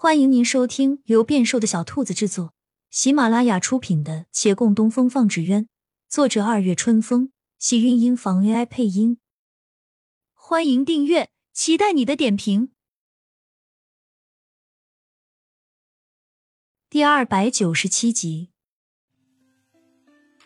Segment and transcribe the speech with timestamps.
[0.00, 2.54] 欢迎您收听由变瘦的小兔子制作、
[2.88, 5.64] 喜马拉雅出品的《且共东风放纸鸢》，
[6.08, 9.18] 作者二月春风，喜韵音房 AI 配音。
[10.34, 12.70] 欢迎订阅，期待你的点评。
[16.88, 18.50] 第二百九十七集，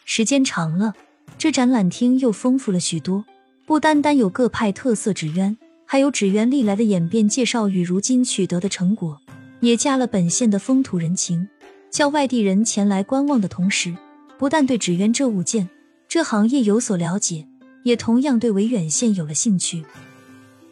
[0.06, 0.94] 时间长了，
[1.36, 3.26] 这展览厅又丰富了许多，
[3.66, 9.20] 不单单有各派特色纸鸢，还有纸鸢历来的演变介绍与如今取得的成果。
[9.62, 11.48] 也加了本县的风土人情，
[11.88, 13.96] 叫外地人前来观望的同时，
[14.36, 15.70] 不但对纸鸢这物件、
[16.08, 17.46] 这行业有所了解，
[17.84, 19.84] 也同样对维远县有了兴趣。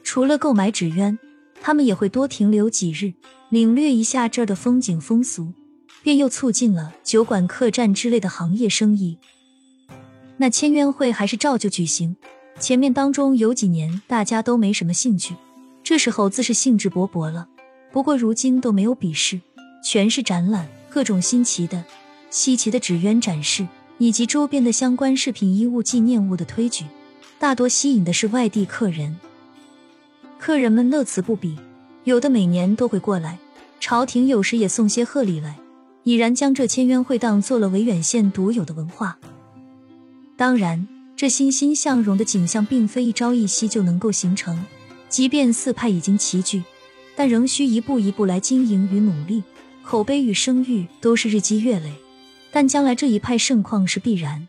[0.03, 1.17] 除了购买纸鸢，
[1.61, 3.15] 他们也会多停留几日，
[3.49, 5.53] 领略一下这儿的风景风俗，
[6.03, 9.19] 便又促进了酒馆、客栈之类的行业生意。
[10.39, 12.17] 那签约会还是照旧举行，
[12.59, 15.37] 前面当中有几年大家都没什么兴趣，
[15.85, 17.47] 这时候自是兴致勃勃了。
[17.93, 19.41] 不过如今都没有比试，
[19.85, 21.85] 全是展览，各种新奇的、
[22.31, 23.67] 稀奇的纸鸢展示，
[23.99, 26.85] 以及周边的相关饰品、衣物、纪念物的推举，
[27.39, 29.17] 大多吸引的是外地客人。
[30.39, 31.57] 客人们乐此不彼，
[32.05, 33.39] 有的每年都会过来，
[33.81, 35.57] 朝廷有时也送些贺礼来，
[36.05, 39.19] 已然将这签约会当做了维远县独有的文化。
[40.37, 44.65] 当然，这欣欣向荣的景象并非一朝一夕就能够形成，
[45.09, 46.63] 即便四派已经齐聚。
[47.21, 49.45] 但仍需一步一步来经营与努力，
[49.83, 51.93] 口碑与声誉都是日积月累。
[52.51, 54.49] 但将来这一派盛况是必然。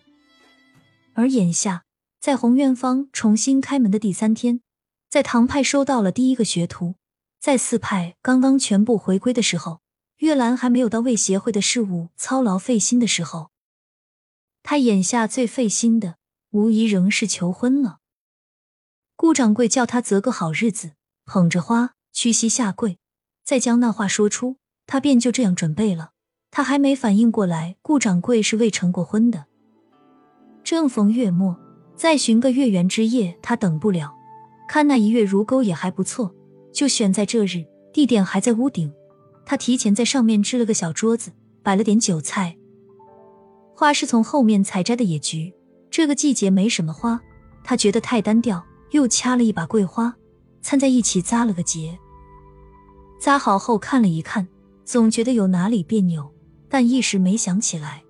[1.14, 1.84] 而眼下，
[2.22, 4.62] 在红院方重新开门的第三天，
[5.10, 6.96] 在唐派收到了第一个学徒，
[7.42, 9.82] 在四派刚刚全部回归的时候，
[10.20, 13.50] 月兰还没有到为协会的事务操劳费心的时候，
[14.64, 16.16] 他眼下最费心的，
[16.52, 17.98] 无疑仍是求婚了。
[19.18, 20.94] 顾掌柜叫他择个好日子，
[21.26, 21.96] 捧着花。
[22.14, 22.98] 屈膝下跪，
[23.44, 26.12] 再将那话说出，他便就这样准备了。
[26.52, 29.46] 他还没反应过来，顾掌柜是未成过婚的。
[30.64, 31.58] 正逢月末，
[31.96, 34.14] 再寻个月圆之夜，他等不了。
[34.68, 36.34] 看那一月如钩也还不错，
[36.74, 38.92] 就选在这日，地点还在屋顶。
[39.46, 41.32] 他提前在上面支了个小桌子，
[41.64, 42.58] 摆了点酒菜。
[43.74, 45.54] 花是从后面采摘的野菊，
[45.90, 47.20] 这个季节没什么花，
[47.64, 50.16] 他觉得太单调，又掐了一把桂花。
[50.62, 51.98] 掺在一起扎了个结，
[53.20, 54.48] 扎好后看了一看，
[54.86, 56.34] 总觉得有哪里别扭，
[56.70, 58.04] 但一时没想起来。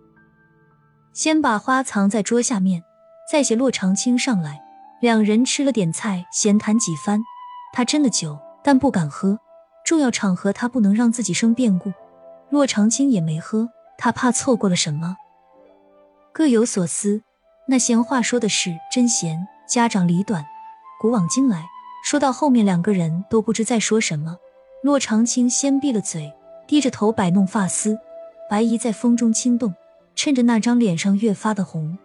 [1.13, 2.83] 先把花藏在桌下面，
[3.29, 4.61] 再携骆长青上来，
[5.01, 7.21] 两人吃了点菜，闲谈几番。
[7.73, 9.39] 他斟了酒，但不敢喝，
[9.85, 11.91] 重要场合他不能让自己生变故。
[12.49, 15.15] 骆长青也没喝，他怕错过了什么。
[16.33, 17.21] 各有所思，
[17.67, 20.45] 那闲话说的是真闲，家长里短，
[20.99, 21.65] 古往今来。
[22.03, 24.37] 说到后面，两个人都不知在说什么。
[24.83, 26.33] 洛长青先闭了嘴，
[26.67, 27.97] 低着头摆弄发丝，
[28.49, 29.73] 白衣在风中轻动，
[30.15, 31.97] 趁着那张脸上越发的红。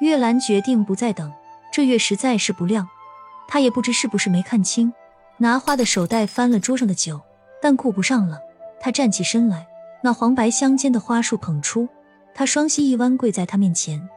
[0.00, 1.32] 月兰决定不再等，
[1.72, 2.88] 这月实在是不亮，
[3.48, 4.92] 她也不知是不是没看清，
[5.38, 7.20] 拿花的手袋翻了桌上的酒，
[7.60, 8.38] 但顾不上了。
[8.78, 9.66] 她站起身来，
[10.02, 11.88] 那黄白相间的花束捧出，
[12.32, 14.08] 她双膝一弯，跪在他面前，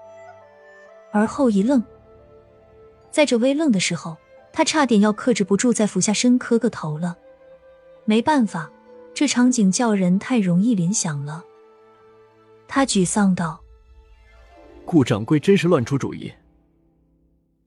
[1.12, 1.84] 而后一愣，
[3.10, 4.16] 在这微愣的时候。
[4.60, 7.18] 他差点要克制不住，在俯下身磕个头了。
[8.04, 8.70] 没办法，
[9.14, 11.46] 这场景叫人太容易联想了。
[12.68, 13.64] 他沮丧道
[14.84, 16.34] ：“顾掌柜真是乱出主意。”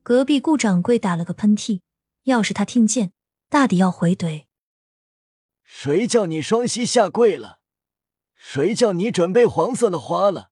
[0.05, 1.81] 隔壁顾掌柜打了个喷嚏，
[2.25, 3.13] 要是他听见，
[3.49, 4.45] 大抵要回怼
[5.65, 7.61] ：“谁叫你双膝下跪了？
[8.35, 10.51] 谁叫你准备黄色的花了？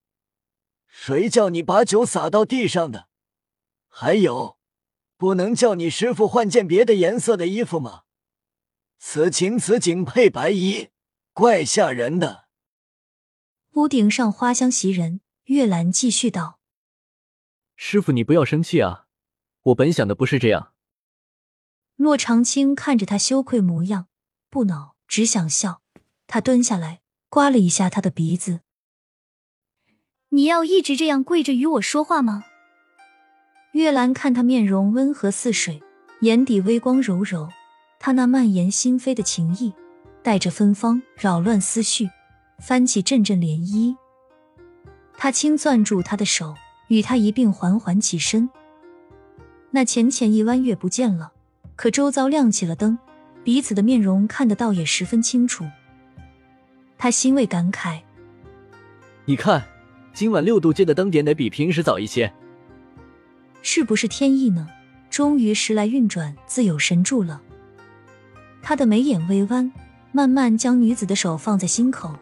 [0.87, 3.09] 谁叫你把酒洒到地上的？
[3.91, 4.57] 还有。”
[5.20, 8.04] 不能叫你师傅换件别的颜色的衣服吗？
[8.98, 10.88] 此情此景配白衣，
[11.34, 12.48] 怪吓人的。
[13.72, 16.59] 屋顶上花香袭人，月兰继续道
[17.76, 19.09] ：“师傅，你不要生气啊，
[19.64, 20.72] 我本想的不是这样。”
[21.97, 24.09] 洛长青看着他羞愧模样，
[24.48, 25.82] 不恼，只想笑。
[26.26, 28.62] 他蹲下来，刮了一下他的鼻子
[30.30, 32.45] ：“你要一直这样跪着与我说话吗？”
[33.72, 35.81] 月兰看他面容温和似水，
[36.22, 37.49] 眼底微光柔柔，
[38.01, 39.72] 他那蔓延心扉的情意，
[40.25, 42.11] 带着芬芳，扰乱思绪，
[42.59, 43.95] 翻起阵阵涟漪。
[45.17, 46.57] 他轻攥住他的手，
[46.89, 48.51] 与他一并缓缓起身。
[49.71, 51.33] 那浅浅一弯月不见了，
[51.77, 52.99] 可周遭亮起了灯，
[53.45, 55.65] 彼此的面容看得倒也十分清楚。
[56.99, 58.01] 他欣慰感慨
[59.27, 59.63] ：“你看，
[60.13, 62.33] 今晚六度街的灯点得比平时早一些。”
[63.62, 64.68] 是不是天意呢？
[65.10, 67.41] 终于时来运转，自有神助了。
[68.62, 69.72] 他的眉眼微弯，
[70.12, 72.15] 慢慢将女子的手放在心口。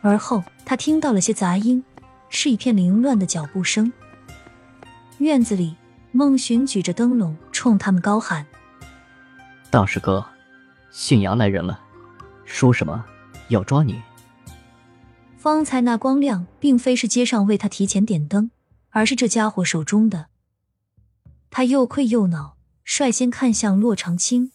[0.00, 1.84] 而后，他听到了些杂音，
[2.28, 3.92] 是一片凌乱的脚步声。
[5.18, 5.76] 院子里，
[6.10, 8.46] 孟寻举着灯笼冲他们高喊
[9.70, 10.24] ：“大师哥，
[10.90, 11.78] 信阳来人了，
[12.44, 13.04] 说什么
[13.48, 14.00] 要抓你？”
[15.36, 18.50] 方才那光亮，并非是街上为他提前点灯，
[18.90, 20.26] 而是这家伙手中的。
[21.50, 24.52] 他又愧又恼，率先看向洛长青：“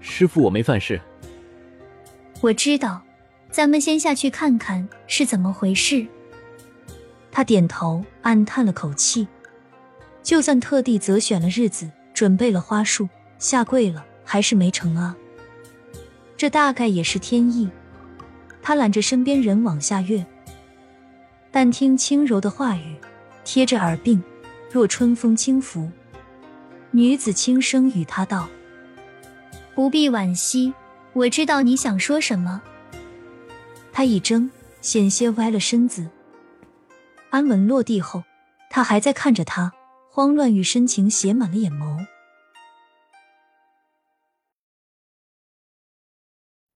[0.00, 1.00] 师傅，我没犯事。”
[2.42, 3.02] 我知道。
[3.50, 6.06] 咱们先下去看看是怎么回事。
[7.32, 9.26] 他点头，暗叹了口气。
[10.22, 13.08] 就算特地择选了日子，准备了花束，
[13.40, 15.16] 下跪了，还是没成啊。
[16.36, 17.68] 这大概也是天意。
[18.62, 20.24] 他揽着身边人往下跃，
[21.50, 22.94] 但听轻柔的话语
[23.44, 24.20] 贴着耳鬓，
[24.70, 25.90] 若春风轻拂。
[26.92, 28.48] 女子轻声与他道
[29.74, 30.74] ：“不必惋惜，
[31.12, 32.62] 我知道你想说什么。”
[33.92, 34.50] 他一怔，
[34.80, 36.08] 险些歪了身子。
[37.30, 38.24] 安稳落地后，
[38.70, 39.72] 他还在看着他，
[40.10, 42.06] 慌乱与深情写满了眼眸。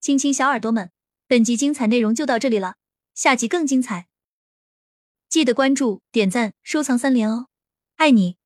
[0.00, 0.90] 亲亲小耳朵们，
[1.26, 2.75] 本集精彩内容就到这里了，
[3.14, 4.06] 下集更精彩，
[5.29, 7.49] 记得关注、点赞、收藏三连哦，
[7.97, 8.37] 爱你！